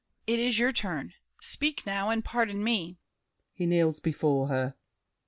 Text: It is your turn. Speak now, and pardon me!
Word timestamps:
It 0.25 0.39
is 0.39 0.57
your 0.57 0.71
turn. 0.71 1.13
Speak 1.41 1.85
now, 1.85 2.09
and 2.09 2.25
pardon 2.25 2.63
me! 2.63 2.97